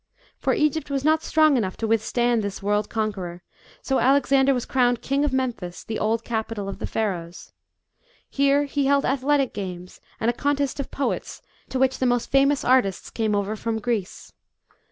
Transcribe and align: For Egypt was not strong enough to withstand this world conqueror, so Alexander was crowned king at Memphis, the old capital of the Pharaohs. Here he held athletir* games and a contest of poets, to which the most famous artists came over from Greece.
For 0.39 0.55
Egypt 0.55 0.89
was 0.89 1.05
not 1.05 1.21
strong 1.21 1.57
enough 1.57 1.77
to 1.77 1.85
withstand 1.85 2.41
this 2.41 2.63
world 2.63 2.89
conqueror, 2.89 3.43
so 3.83 3.99
Alexander 3.99 4.51
was 4.51 4.65
crowned 4.65 5.03
king 5.03 5.23
at 5.23 5.31
Memphis, 5.31 5.83
the 5.83 5.99
old 5.99 6.23
capital 6.23 6.67
of 6.67 6.79
the 6.79 6.87
Pharaohs. 6.87 7.53
Here 8.27 8.63
he 8.63 8.87
held 8.87 9.03
athletir* 9.05 9.53
games 9.53 10.01
and 10.19 10.27
a 10.27 10.33
contest 10.33 10.79
of 10.79 10.89
poets, 10.89 11.43
to 11.69 11.77
which 11.77 11.99
the 11.99 12.07
most 12.07 12.31
famous 12.31 12.65
artists 12.65 13.11
came 13.11 13.35
over 13.35 13.55
from 13.55 13.77
Greece. 13.77 14.33